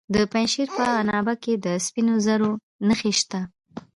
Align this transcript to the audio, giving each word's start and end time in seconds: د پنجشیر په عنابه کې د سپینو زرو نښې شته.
د 0.15 0.15
پنجشیر 0.31 0.67
په 0.77 0.83
عنابه 1.01 1.33
کې 1.43 1.53
د 1.65 1.67
سپینو 1.85 2.15
زرو 2.25 2.51
نښې 2.87 3.11
شته. 3.19 3.39